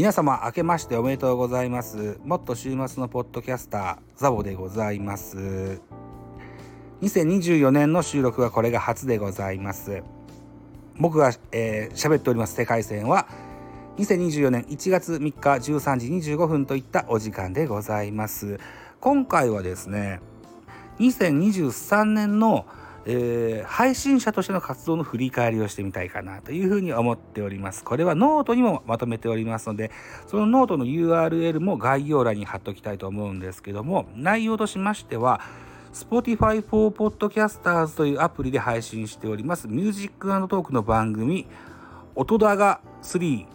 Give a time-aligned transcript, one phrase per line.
[0.00, 2.18] 皆様明けましておめでとうございます。
[2.24, 5.78] もっと週末のポッドキャスターザボでございます。
[7.02, 10.02] 2024年の収録はこれが初でございます。
[10.96, 13.28] 僕が喋、えー、っております世界線は
[13.98, 18.58] 2024年1月3日13時25分といったお時間でございます。
[19.00, 20.22] 今回はですね
[20.98, 22.64] 2023年の
[23.06, 27.82] えー、配信者としての活動の振り返りをしてみたいかなというふうに思っております。
[27.82, 29.90] これはノートにもまとめておりますので、
[30.26, 35.40] そのノートの URL も概要欄に貼っておきたいと思うんですけども、内容としましては、
[35.92, 41.48] Spotify for Podcasters というアプリで配信しております、ミュージックトークの番組、
[42.14, 43.46] 音だが3、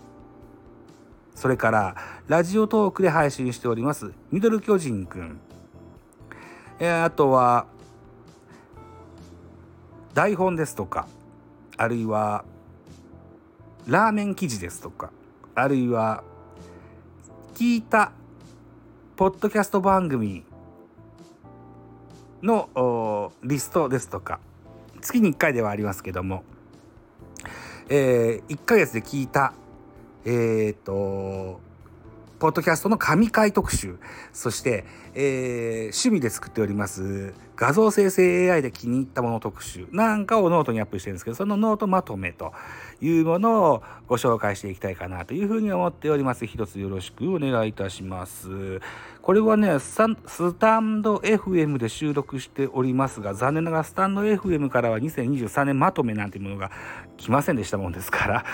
[1.33, 1.95] それから、
[2.27, 5.39] ラジオトークで配信しております、ミドル巨人くん、
[6.79, 7.67] えー、あとは、
[10.15, 11.09] 台本ですとか
[11.75, 12.45] あるいは
[13.85, 15.11] ラーメン記事ですとか
[15.53, 16.23] あるいは
[17.53, 18.13] 聞いた
[19.17, 20.45] ポッドキャスト番組
[22.41, 24.39] のリストですとか
[25.01, 26.45] 月に1回ではありますけども、
[27.89, 29.51] えー、1ヶ月で聞いた
[30.23, 31.59] えっ、ー、と
[32.45, 33.97] ポッドキャストの神回特集。
[34.31, 42.53] そして、えー、趣味で作っております画像生成 AI で気に入ったもの特集なんかをノートにアップしてるんですけどそのノートまとめと。
[43.01, 46.45] いうものをご紹介していきたいかなというふうに思っております。
[46.45, 48.79] 一つよろしくお願いいたします。
[49.21, 49.97] これはねス
[50.53, 56.71] タンド FM で収録しておりますが残念ながらスタンド FM からは2023年まとめなんていうものが
[57.17, 58.45] 来ませんでしたもんですから。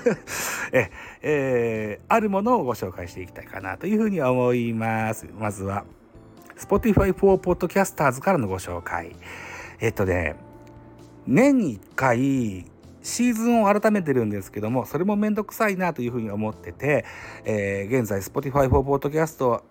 [0.72, 0.90] え、
[1.22, 5.26] えー、あるものをご紹介していきたいかなというふうに思います。
[5.38, 5.84] まずは
[6.56, 9.16] Spotify for Podcasters からのご紹介。
[9.80, 10.36] えっとね、
[11.26, 12.71] 年に1回
[13.02, 17.04] シーズンを改めてるんですけども、それもめんどくさいなというふうに思ってて、
[17.44, 19.62] えー、現在 Spotify for Podcast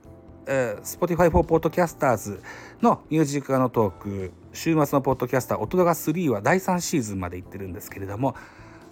[0.48, 2.42] えー、Spotify for Podcasters
[2.82, 8.36] のミュージックのトーク週末のポッドキャスター音が3は第3シーズンまで行ってるんですけれども、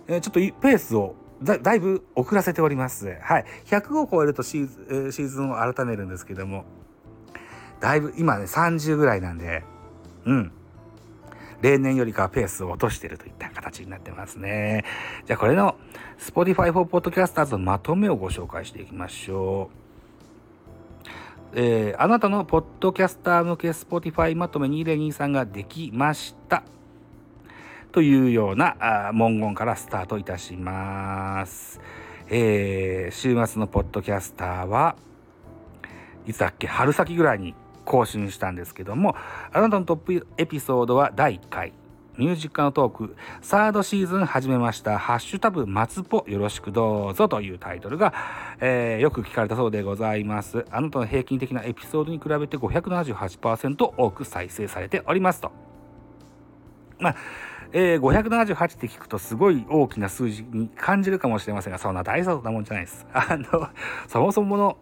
[0.07, 3.17] えー、ちょっとペースをだだいぶ遅らせております。
[3.21, 3.45] はい。
[3.65, 6.65] 100を超えるとシーズ,、えー、シーズンを改めるんですけども、
[7.79, 9.63] だいぶ今ね30ぐらいなんで
[10.25, 10.51] うん
[11.61, 14.85] 例年よりかはペースを落としているといった形になってますね。
[15.25, 15.75] じゃあこれの
[16.17, 19.79] Spotify for Podcasters のまとめをご紹介していきましょう。
[21.55, 26.63] えー、あなたのポッドキャスター向け Spotify まとめ2023ができました。
[27.91, 31.81] というような文言からスタートいたします。
[32.29, 34.95] えー、週末のポッドキャスターは
[36.27, 36.67] いつだっけ？
[36.67, 37.55] 春先ぐらいに
[37.89, 39.15] 更新したんですけども、
[39.51, 41.73] あなたのトップエピソードは第1回。
[42.17, 44.99] ミュージックのトーク、サードシーズン始めました。
[44.99, 48.13] ハッシュタグ、松ぽよろしくどうぞというタイトルが、
[48.59, 50.65] えー、よく聞かれたそうでございます。
[50.69, 55.51] あなたの平均的なエピソードに比べて578%多く再生されておりますと。
[56.99, 57.15] まあ、
[57.71, 63.07] えー、578って聞くとすごい大きな数字に感じるかもしれませんが、そんな大層なもんじゃないです。
[63.13, 63.69] あの、
[64.07, 64.77] そもそもの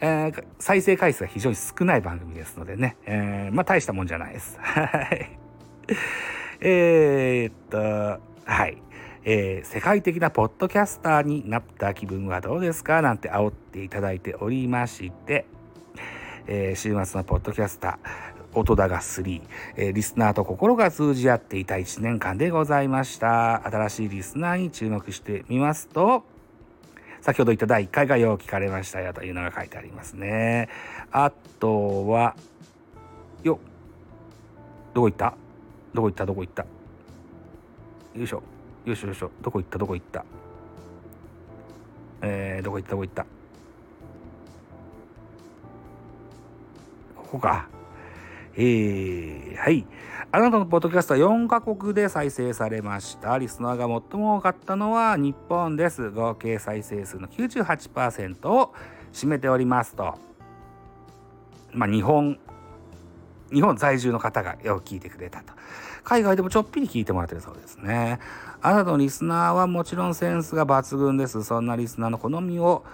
[0.00, 4.58] えー、再生回数が非常に少ない番組ですのでね、えー、まあ大したもんじゃないです。
[6.60, 8.78] えー、っと、はい。
[9.24, 13.02] えー、世界的なポッドキャスターになった気分はどうですか？
[13.02, 15.44] なんて煽っていただいておりまして、
[16.48, 19.42] えー、週末のポッドキャスター、音だが3、
[19.76, 23.64] えー、リスナーと心が通じ合っていた1年間でございました。
[23.68, 26.24] 新しいリスナーに注目してみますと、
[27.22, 30.68] 先ほど言った第1回がよう聞かれましたよというのが書いてありますね。
[31.12, 32.34] あとは、
[33.44, 33.60] よ
[34.92, 35.34] どこ行った？
[35.94, 36.26] どこ行った？
[36.26, 36.62] どこ行った？
[36.62, 38.42] よいしょ。
[38.84, 39.30] よいしょよいしょ。
[39.40, 39.78] どこ行った？
[39.78, 40.24] どこ行った？
[42.22, 42.90] えー、どこ行った？
[42.90, 43.24] どこ行った？
[47.14, 47.68] ここか。
[48.54, 49.86] えー、はい。
[50.30, 53.36] あなたのポッドキャストは4カ国で再生されました。
[53.38, 56.10] リスナーが最も多かったのは日本です。
[56.10, 58.74] 合計再生数の98%を
[59.12, 60.18] 占めておりますと。
[61.72, 62.38] まあ、日本、
[63.52, 65.52] 日本在住の方がよく聞いてくれたと。
[66.04, 68.18] 海外でもちょっぴり聞いてもらってるそうですね。
[68.60, 71.42] あなたのリスナーはもちろんセンスが抜群です。
[71.44, 72.84] そんなリスナーの好みを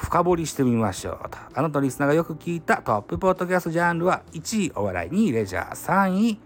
[0.00, 1.38] 深掘りしてみましょうと。
[1.54, 6.40] あなたリスナーがよく聞いたトップポッドキャストジャンルは1位お笑い、2位レジャー、3位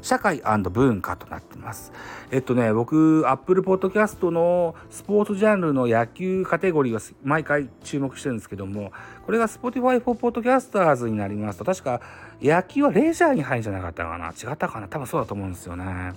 [0.00, 0.40] 社会
[0.70, 1.92] 文化となってます。
[2.30, 8.92] えっとね、僕、Apple Podcast のスポーツジャンルの野球カテゴリーは毎回注目してるんですけども、
[9.24, 12.00] これが Spotify for Podcasters になりますと、確か
[12.40, 14.28] 野球はレジャーに入るんじゃなかったかな？
[14.28, 14.86] 違ったかな？
[14.86, 16.12] 多分そうだと思うんですよね。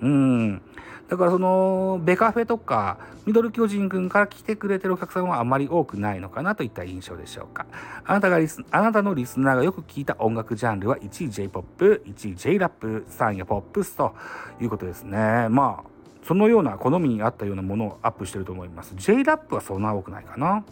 [0.00, 0.62] うん。
[1.08, 7.66] だからそのベカフェとかミドル巨人くんから来てくれてるお客さんはあまり多くないのかなといった印象でしょうか。
[8.04, 14.14] あなたがリスあなたのリスナーがよく聞いた音楽ジャンルは1位 J-POP1 位 J-RAP 3位がポップスと
[14.60, 15.48] いうことですね。
[15.48, 15.88] まあ
[16.24, 18.94] そのような好みに合ったようなものをアップしてると思います。
[18.96, 20.62] J-RAP はそんな多くないかな。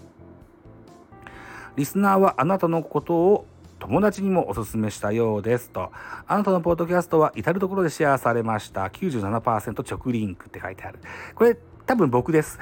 [1.77, 3.47] リスナーはあなたのことを
[3.79, 5.93] 友達にもおすすめしたようですと。
[6.27, 8.87] あなたのポッドキャストは至るところでシェアされました。
[8.87, 10.99] 97%直リンクって書いてある。
[11.35, 11.57] これ
[11.87, 12.59] 多分僕です。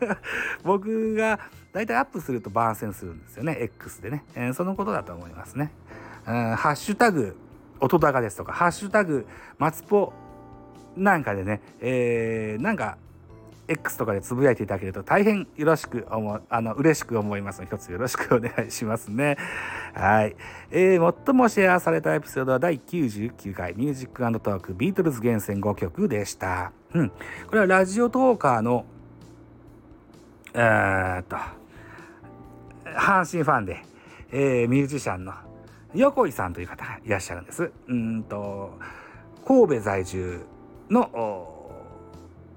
[0.64, 1.38] 僕が
[1.72, 3.56] だいたいアップすると番宣するんですよね。
[3.60, 4.24] X でね。
[4.34, 5.70] えー、そのことだと思いますね。
[6.26, 7.36] うん、ハッシュタグ、
[7.80, 9.26] 音高ですとか、ハッシュタグ、
[9.58, 10.12] 松ぽ
[10.96, 12.98] なんかでね、えー、なんか
[13.68, 19.36] X とかでつぶやいていただけると大変よろしく思あの嬉しく思いますので一つよろしくお願いしますね。
[19.94, 20.36] はい、
[20.70, 26.72] えー、最もシェアされたエピソードは第99回ミュージックトークビートルズ厳選5曲でした。
[26.94, 27.14] うん、こ
[27.52, 28.84] れはラジオトーカーの
[30.54, 31.36] えー、っと
[32.84, 33.82] 阪神ファンで、
[34.30, 35.34] えー、ミュージシャンの
[35.94, 37.72] 横井さんという方がいらっしゃるんです。
[37.88, 38.78] うんと
[39.46, 40.40] 神戸在住
[40.90, 41.55] の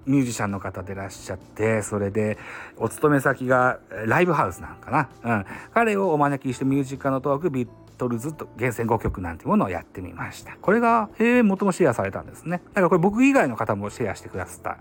[0.09, 2.39] ミュージシャンの方でいらっしゃってそれで
[2.77, 7.67] お勤め先がライブハウスなのかな、うん、彼をお招きしてミュージカルのトークビー
[7.99, 10.55] トルズと厳選5曲なんていうものをやってみました。
[10.61, 12.61] これが、えー、最もシェアされたんですね。
[12.69, 14.77] だからこれ僕以外の方もシェアしてくださった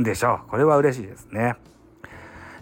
[0.00, 0.50] んでしょう。
[0.50, 1.56] これは嬉しいですね。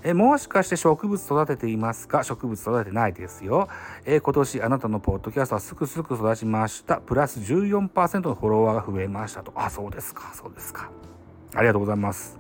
[0.03, 2.25] えもしかして植物育てていますか？
[2.25, 3.69] 植物育ててないですよ、
[4.05, 6.97] え今年あなたのポッドキャストはすくすく育ちました。
[6.97, 9.53] プラス14%のフォロワーが増えましたと。
[9.55, 10.33] あそうですか。
[10.35, 10.91] そうですか。
[11.55, 12.39] ありがとうございます。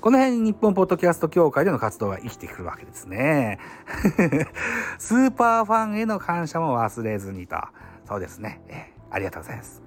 [0.00, 3.58] この辺に日本ポッドキャスト協会での活動が生きてくるわけですね。
[4.98, 7.56] スーパーファンへの感謝も忘れずにと。
[8.06, 8.60] そうですね。
[8.68, 9.82] えありがとうございます。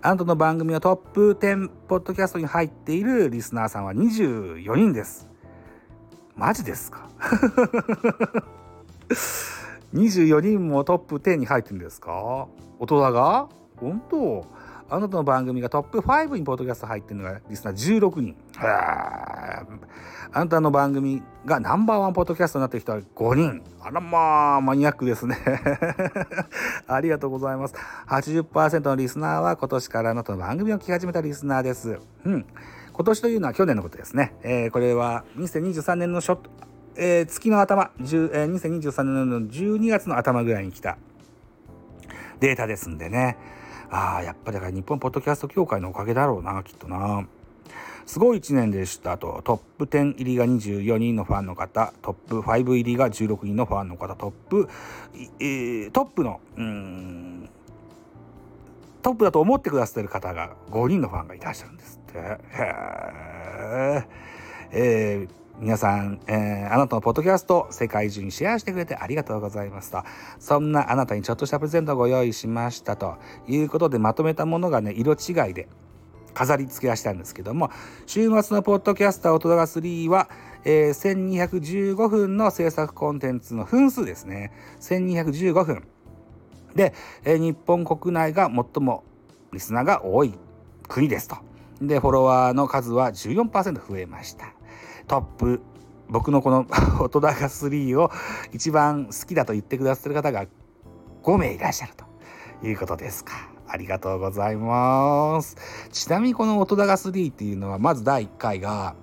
[0.00, 5.28] あなたの番組はトップ10ポッドキャストに入っているリスナーさんは24人です。
[6.34, 7.08] マジですか？
[9.94, 12.48] 24人もトップ10に入ってるんですか？
[12.78, 13.48] 大人が？
[13.76, 14.46] 本当？
[14.92, 18.36] あなたの番組がトップ5にポッドキャスト入ってるのがリスナー16人。
[18.58, 19.64] あ
[20.34, 23.62] なたの番組がナンバーワンポッドキャストになってる人は5人。
[23.80, 25.38] あらまあ、マニアックですね。
[26.86, 27.74] ありがとうございます。
[28.06, 31.98] 80%のリスナーは今年からあなたの番組を聞き始めたリスナーです。
[32.26, 32.44] うん。
[32.92, 34.34] 今年というのは去年のことですね。
[34.42, 36.50] えー、これは2023年のショット、
[36.96, 40.98] えー、月の頭、えー、2023年の12月の頭ぐらいに来た
[42.40, 43.38] データですんでね。
[43.92, 47.28] ああやっぱりだから日本ポッドキャスト協会のおかげだろうなきっとな。
[48.06, 49.18] すごい1年でした。
[49.18, 54.68] とトップ10入りが24人のファンの方トップ5入りが16人のファンの方トップ、
[55.38, 57.50] えー、トップのうん
[59.02, 62.18] トップだと思ってくださってる方が5人のファンがいらっしゃるんですって。
[62.18, 64.06] へ
[64.72, 70.02] えー皆さん、えー、あなたのポッドキャスト世界中にシェアしてくれてありがとうございますと。
[70.38, 73.16] そんなあなたにちょっとしたプレゼントをご用意しましたと
[73.46, 75.68] いうことでまとめたものがね、色違いで
[76.34, 77.70] 飾り付けはしたんですけども、
[78.06, 80.28] 週末のポッドキャスター音が3は、
[80.64, 84.52] えー、1215分の制作コンテンツの分数ですね。
[84.80, 85.84] 1215分。
[86.74, 86.94] で、
[87.24, 89.04] えー、日本国内が最も
[89.52, 90.34] リスナーが多い
[90.88, 91.36] 国ですと。
[91.80, 94.54] で、フォロワーの数は14%増えました。
[95.06, 95.60] トップ
[96.08, 96.66] 僕のこの
[97.00, 98.10] 音高3を
[98.52, 100.46] 一番好きだと言ってくださってる方が
[101.22, 102.04] 5名いらっしゃると
[102.66, 103.32] いうことですか。
[103.66, 105.56] ありがとうございます。
[105.90, 108.94] ちなみにこの音高3っていうのはまず第1回が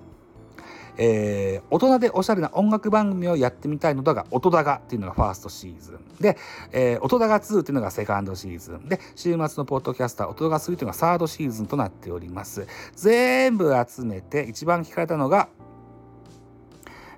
[1.02, 6.36] えー、大人でおしゃれな音楽番組をやってみたいのだが音高っていうのがファーストシーズンで、
[6.72, 15.48] えー、音高2っていうのがセカンドシーズンで週末のポッドキャスター音高3っていうのがサードシーズンとなっております全部集めて一番聞かれたのが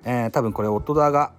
[0.03, 1.33] えー、多分これ音高が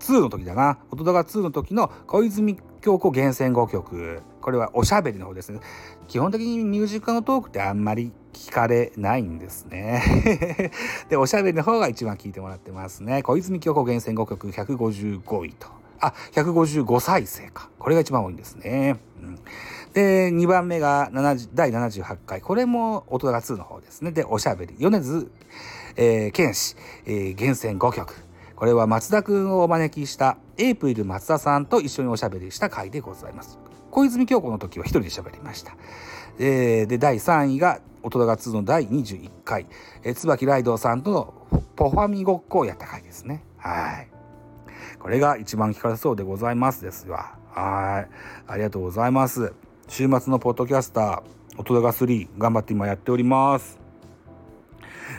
[0.00, 0.78] 2の時だな。
[0.90, 4.22] 音高2の時の小泉京子厳選5曲。
[4.40, 5.60] これはおしゃべりの方ですね。
[6.08, 10.72] 基本的にミュージックのトークってあんまり聞かれないんですね。
[11.08, 13.22] でおしゃべりの方が一番聞いてもらってますね。
[13.22, 15.68] 小泉京子厳選5曲155位と。
[16.00, 17.70] あ155再生か。
[17.78, 19.38] これが一番多いんですね、うん、
[19.92, 21.08] で2番目が
[21.54, 22.40] 第78回。
[22.40, 24.10] これも音高2の方ですね。
[24.10, 24.74] でおしゃべり。
[24.78, 25.30] 米津
[25.96, 28.14] えー、剣士、えー、厳選5曲。
[28.56, 33.58] これは松田くんをお招きしたエイプリル松田さんと一緒におしゃべりした回でございます。
[33.90, 35.76] 小泉京子の時は一人でしゃべりました。
[36.38, 39.66] えー、で、第3位が、音が2の第21回、
[40.02, 41.34] えー、椿ライドさんとの
[41.76, 43.44] ポファミごっこをやった回ですね。
[43.58, 44.08] はい。
[44.98, 47.36] これが一番聞かれそうでございますですわ。
[47.50, 48.10] はい。
[48.46, 49.52] ありがとうございます。
[49.88, 51.22] 週末のポッドキャスター、
[51.58, 53.81] 音が3頑張って今やっております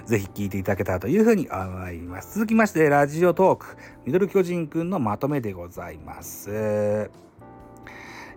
[0.05, 2.35] ぜひ聞いていただけたらというふうに思います。
[2.35, 7.09] 続きまして、ラジオトーク、ミドル巨人くんのまとめでございます。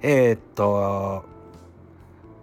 [0.02, 1.24] えー、っと、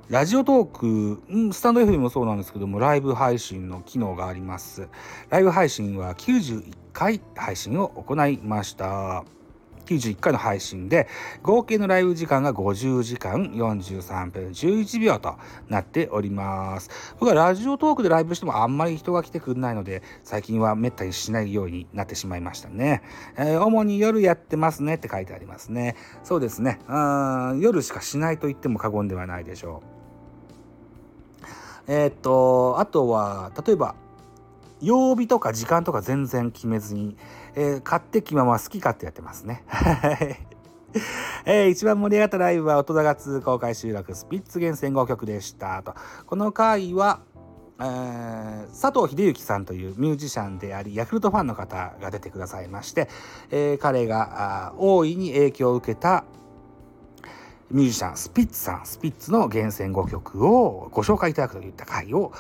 [0.09, 4.89] ラジオトーク、スタンド F でもそうなんですけども、ライブ配信の機能があります。
[5.29, 9.23] ライブ配信は91回配信を行いました。
[9.85, 11.07] 91回の配信で
[11.41, 15.35] 合計のライブ時間が50時間43分11秒と
[15.69, 16.89] なっております。
[17.19, 23.01] 僕はラジオトークでライブしてもあんまり人が来てくれないので最近はめったにしないようになってしまいましたね、
[23.37, 25.95] えー、主に夜やってますねって書いてありますね。
[26.23, 26.79] そうですね。
[26.87, 29.93] うん夜しかしないと言っても過言ではないでしょう。
[31.87, 33.95] えー、っとあとは例えば
[34.83, 37.15] 曜日とか時間とか全然決めずに、
[37.55, 39.63] えー、買って気まま好き勝手やってますね。
[41.45, 45.93] えー、一番盛り上がったライブは音田が2公開収録スピッツ厳選5曲でしたと。
[46.25, 47.21] この回は、
[47.79, 53.09] えー、佐藤秀幸さんというミュージシャンでありヤクルトファンの方が出てくださいまして、
[53.49, 56.25] えー、彼が大いに影響を受けた
[57.71, 62.31] ミュージシャンスピッツさんスピッツの厳選5曲をご紹介いただくといった回を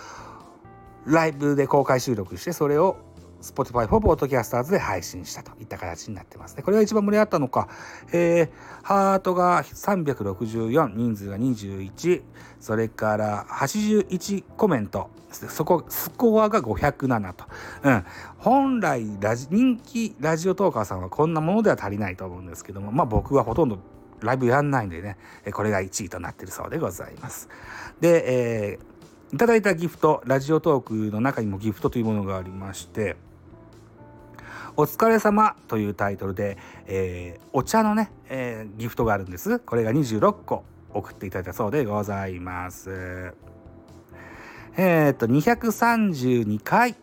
[1.05, 2.97] ライブで公開収録してそれを
[3.43, 6.63] Spotify for Podcasters で配信したといった形になってますね。
[6.63, 7.67] これが一番盛り上がったのか、
[8.13, 8.49] えー、
[8.83, 12.23] ハートが364、人数が21、
[12.59, 17.45] それから81コメント、そこ、スコアが507と。
[17.83, 18.05] うん。
[18.37, 23.79] 本来ラジ、人気ラジオトーカーさんはこんなものでは足りないと思うんですけども、まあ僕はほとんど
[24.21, 25.17] ライブやんないんでね、
[25.51, 27.49] これが1位となってるそうでございます。
[27.99, 28.93] で、えー
[29.33, 33.15] いただいたギフト、ラジオトークの中にもギフトというものがありまして、
[34.75, 39.59] お疲れ様というタイトルで、えー、お茶のね、えー、ギフトがあるんです。
[39.59, 43.33] これが26個送っていただいたそうでございます。
[44.75, 46.95] えっ、と、232回、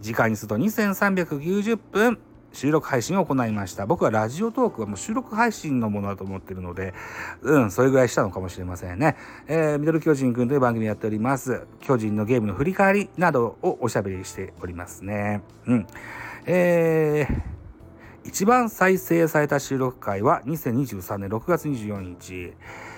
[0.00, 2.18] 時間にすると2390分、
[2.52, 3.84] 収録配信を行いました。
[3.84, 6.94] 僕はラジオトークはもう収録配信のものだと思ってるので、
[7.42, 9.16] うん、それぐらいしたのかもしれませんね。
[9.46, 11.66] えー、ミドル巨人くんという番組やっております。
[11.80, 15.42] 巨人のゲームの振り返りなどをおしゃべりしておりますね。
[15.66, 15.86] うん。
[16.48, 22.52] えー、一番再生された収録回は2023年6月24日。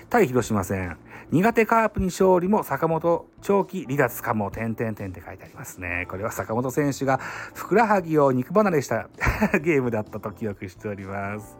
[0.07, 0.97] 対広島戦。
[1.31, 6.05] 苦手カープに勝利も坂本長期離脱かも、点々点って書いてありますね。
[6.09, 7.17] これは坂本選手が
[7.55, 9.09] ふくらはぎを肉離れした
[9.61, 11.57] ゲームだったと記憶しております。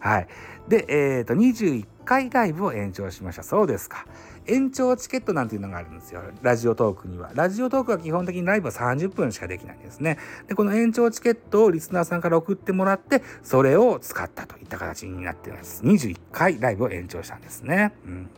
[0.00, 0.28] はい。
[0.68, 3.42] で、えっ、ー、と、21回ライブを延長しました。
[3.42, 4.06] そうですか。
[4.48, 6.22] 延長チケットなんていうのがあるんですよ。
[6.42, 7.30] ラジオトークには。
[7.34, 10.18] ラジオトークは基本的にライブは30分しかできないんですね。
[10.48, 15.82] で、この延長チケットをリスナーさんから送ってもらって、それを使ったといった形になっています。
[15.84, 17.92] 21回ライブを延長したんですね。
[18.04, 18.30] うん。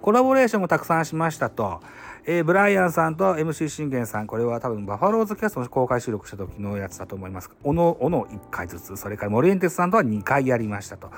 [0.00, 1.80] コラボレーションもたくさんしましたと。
[2.26, 7.50] えー、ブライアンさんと MC 信玄さん、これは多分バファローズキャストの公開収録した時のやつだと思います。
[7.64, 11.10] おのおの1回ずつ、それからモリエンテスさんとは2回やりましたと。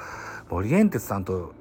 [0.49, 1.55] モリエンテスさんと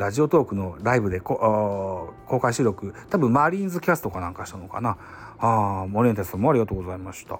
[0.00, 4.96] ラジオトークのライブで公開収録、多分マリーンズキャストかなんかしたのかな。
[5.38, 7.38] ああ、モリエンテスさんもありがとうございました。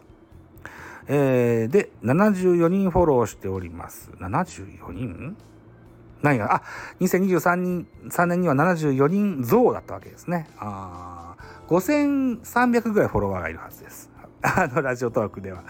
[1.09, 4.11] えー、で、74人フォローしております。
[4.21, 5.37] 74人？
[6.21, 6.63] 何が、あ、
[7.01, 10.47] 2023年 ,3 年には74人増だったわけですね。
[10.59, 11.35] あ
[11.69, 14.11] 5300ぐらいフォロワーがいるはずです。
[14.43, 15.65] あの、ラジオトークでは。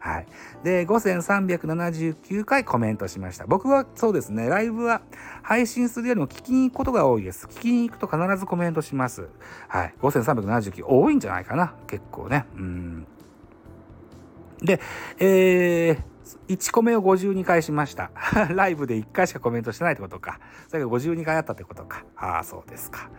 [0.00, 0.26] はい。
[0.64, 3.46] で、5379回コメントしました。
[3.46, 5.02] 僕はそうですね、ライブは
[5.42, 7.46] 配信するよりも聞きに行くことが多いです。
[7.46, 9.28] 聞きに行くと必ずコメントします。
[9.68, 9.94] はい。
[10.00, 11.74] 5379多いんじゃないかな。
[11.86, 12.46] 結構ね。
[12.56, 13.06] うん。
[14.62, 14.80] で、
[15.18, 16.02] えー、
[16.48, 18.10] 1コメを52回しました。
[18.54, 20.40] ライブで1回しかコメントしてないってことか。
[20.68, 22.04] それが52回あったってことか。
[22.16, 23.10] ああ、そうですか。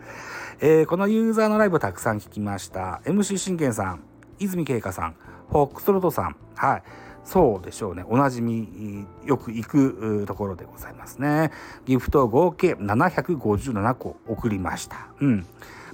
[0.60, 3.02] えー、このユーザーのライブをたくさん聞きました。
[3.04, 4.00] MC 信玄さん、
[4.40, 5.14] 泉慶香さん、
[5.50, 6.82] フォックストロトさん、はい。
[7.24, 8.04] そうでしょうね。
[8.08, 11.52] おなじみ、よく行くところでございますね。
[11.86, 15.08] ギフト合計757個送りました。
[15.20, 15.46] うん。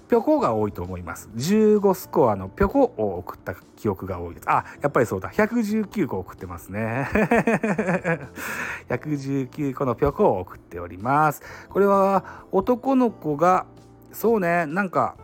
[0.09, 1.29] ぴょこが多いと思います。
[1.37, 4.51] 15スコアのぴょこを送った記憶が多いです。
[4.51, 5.31] あ、やっぱりそうだ。
[5.31, 7.09] 119個送ってますね。
[8.89, 11.43] 119個のぴょこを送っております。
[11.69, 13.67] これは男の子が、
[14.13, 15.17] そうね、なんか、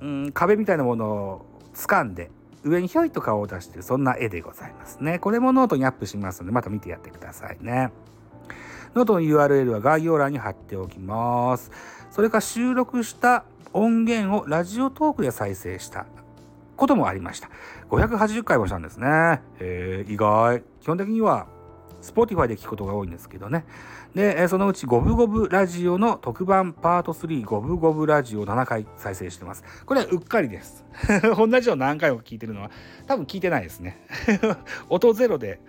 [0.00, 2.30] うん、壁みたいなものを掴んで、
[2.64, 5.18] 上にひょいと顔を出してる、そんな絵でございますね。
[5.18, 7.92] これもノートにアップしますので、また見てやってくださいね。
[8.94, 11.70] ノートの URL は概要欄に貼っておきます。
[12.10, 16.06] それから収録した音源をラジオトークで再生した
[16.76, 17.48] こともありました。
[17.90, 19.40] 580回もしたんですね。
[19.58, 20.62] えー、意外。
[20.80, 21.46] 基本的には
[22.02, 23.64] Spotify で聞くことが多いんですけどね。
[24.14, 29.64] で、そのうちゴブゴブラジオの特番パート3ゴブゴブラジオ7回再生してます。
[29.86, 30.84] これはうっかりです。
[31.36, 32.70] 同じの何回も聞いてるのは
[33.06, 34.06] 多分聞いてないですね。
[34.90, 35.60] 音ゼロで、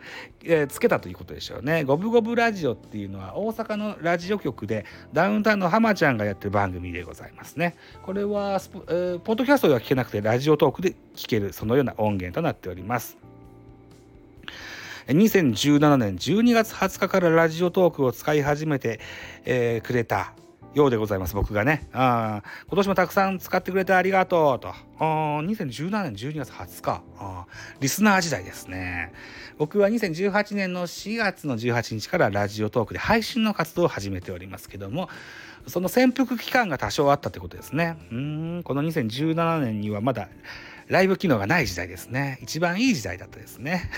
[0.44, 1.84] えー、つけたということでしょうね。
[1.84, 7.76] ゴブゴブラジオっていうのは大阪のラジオ局でダウンタウンの浜ちゃんがやってる番組でございますね。
[8.02, 13.23] これはスポ、えー、ポッドキャストでは聞けなくてラジオトークで聞けるそのような音源となっております。
[15.08, 19.00] 2017年12月20日からラジオトークを使い始めて、
[19.46, 20.34] えー、くれた
[20.74, 21.88] ようでございます、僕がね。
[21.94, 24.70] あ今年もたくさん使ってくれてありがとうと。
[24.70, 27.46] あ2017年12月20日あ。
[27.80, 29.14] リスナー時代ですね。
[29.58, 35.10] 僕は2018年の4月の18日からラジオトークで配信の活動を始めておりますけども、
[35.68, 37.98] その潜伏期間が多少あったということですね。
[38.12, 40.28] うん、この2017年にはまだ
[40.88, 42.40] ライブ機能がない時代ですね。
[42.42, 43.90] 一番いい時代だったですね。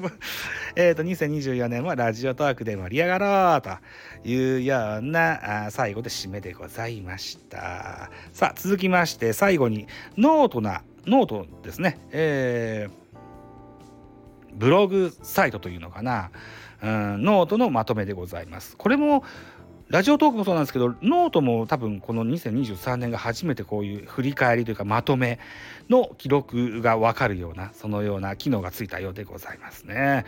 [0.76, 8.10] えっと、2024年はラジオトークで盛り上がろうというような最後で締めでございました。
[8.32, 9.86] さあ、続きまして最後に
[10.16, 11.98] ノートな、ノートですね。
[12.12, 12.92] えー、
[14.54, 16.30] ブログサイトというのかな。
[16.82, 18.76] うん、ノートのまとめでございます。
[18.76, 19.22] これも
[19.92, 25.38] ラジオトークもそうなんですけどノートも多分この2023年が初めてこういう振り返りというかまとめ
[25.90, 30.24] の記録が分かるようなそのような機能がついたようでございますね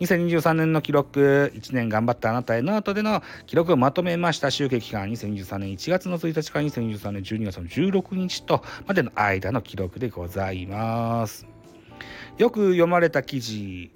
[0.00, 11.46] 2023年の記録1年頑張ったあなたへノートでの記録をまとめました集計期間2023年1月の1日から2023年12月の16日とまでの間の記録でございます
[12.36, 13.92] よく読まれた記事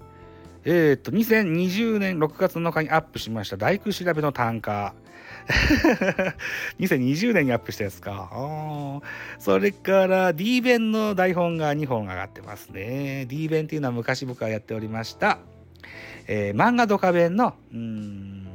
[0.64, 4.92] えっ、と、2020年6月7日にアップしました大工調べの啖呵。
[6.78, 9.00] 2020年にアップしたやつか。
[9.38, 13.26] それから D 弁の台本が2本上がってますね。
[13.26, 15.38] D 弁っていうのは昔僕はやっておりました。
[16.26, 18.46] えー、漫画ドカ弁のうん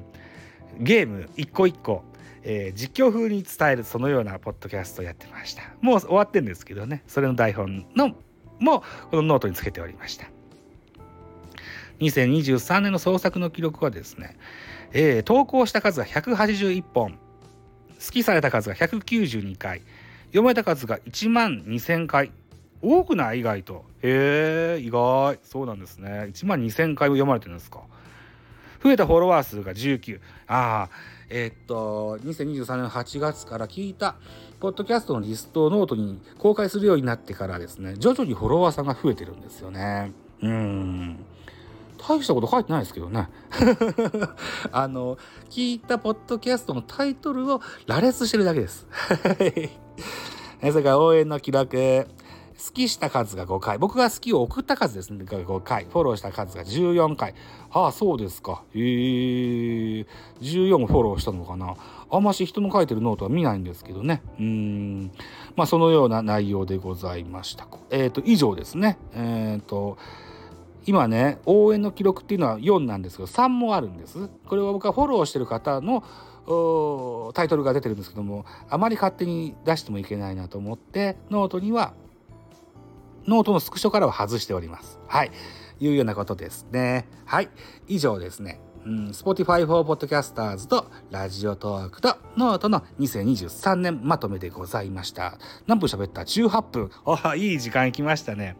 [0.79, 2.03] ゲーム一個一個、
[2.43, 5.63] えー、実況風に伝えるそのようなポッドキャストをやってました。
[5.81, 8.15] もう終わってんですけどね、それの台本の
[8.59, 10.27] もこのノートにつけておりました。
[11.99, 14.35] 2023年の創作の記録はですね、
[14.93, 17.11] えー、投稿した数が181本。
[17.13, 19.81] 好きされた数が192回。
[20.27, 22.31] 読めた数が1万2000回。
[22.81, 23.85] 多くない意外と。
[24.01, 25.39] へえ意外。
[25.43, 26.29] そうなんですね。
[26.33, 27.81] 1万2000回を読まれてるんですか。
[28.83, 30.89] 増えたフォロワー数が19ああ
[31.29, 34.15] えー、っと2023年8月から聞いた
[34.59, 40.11] ポッドキャストのリストをノートに公開するようになってからですね徐々にフォロワーさんが増えてるんですよね。
[40.41, 41.25] うん。
[42.07, 43.29] 大したこと書いてないですけどね。
[44.71, 45.17] あの、
[45.49, 48.87] 聞いたポッドキャストのタイトルを羅列してるだけです。
[50.59, 52.07] それから応援の記録。
[52.65, 53.77] 好きした数が5回。
[53.77, 55.25] 僕が好きを送った数ですね。
[55.25, 55.85] 5回。
[55.85, 57.35] フォローした数が14回。
[57.71, 58.63] ああ、そうですか。
[58.73, 60.05] へえ。
[60.41, 61.75] 14フォローしたのかな。
[62.09, 64.21] あんまし人の書いてるノートは見ないんですけどね。
[64.39, 65.11] うん。
[65.55, 67.67] まあ、そのような内容でございました。
[67.89, 68.97] えっ、ー、と、以上ですね。
[69.13, 69.97] えっ、ー、と、
[70.85, 76.03] 今ね応援の記録っていうのは4なんですけど3もあるんですこれは僕はフォローしてる方の
[77.33, 81.93] タイトルが出てるんですけどもあまり勝手に出してもいけないなと思ってノートには
[83.27, 85.31] ノートのスクショからは外しておりますはい
[85.79, 87.49] いうようなことですねはい
[87.87, 95.37] 以上ですねうん、Spotify for Podcasters とラジオトークとノートの2023年まとめでございました。
[95.67, 96.91] 何分喋った ?18 分。
[97.05, 98.57] あいい時間いきましたね。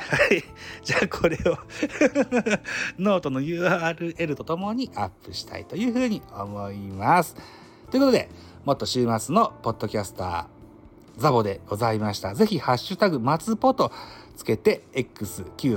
[0.00, 0.42] はい。
[0.82, 1.58] じゃあこれを
[2.98, 7.36] ノートの URL とともにアップしたいというふうに思います。
[7.90, 8.28] ということで、
[8.64, 10.46] もっと週末のポッドキャスター、
[11.18, 12.34] ザボでございました。
[12.34, 13.92] ぜひ、ハッシュタグ、松ポと
[14.36, 15.76] つけて、X、Q、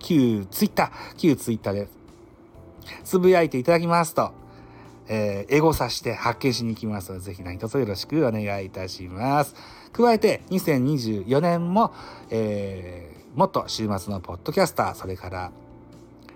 [0.00, 1.88] Q、Twitter、Q、Twitter で
[3.04, 4.32] つぶやいていただきますと、
[5.08, 9.54] えー、エゴサして発見しに行きますので、ぜひ何卒よろしくお願いいたします。
[9.92, 11.92] 加えて、2024年も、
[12.30, 15.52] えーもっと週末のポッドキャスター、それから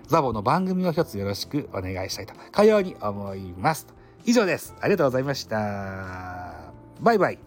[0.07, 3.87] ザボの番組を一つよろしくお願いしたいと、かように思います。
[4.25, 4.75] 以上です。
[4.81, 6.71] ありがとうございました。
[7.01, 7.46] バイバイ。